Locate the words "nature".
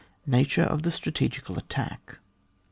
0.25-0.63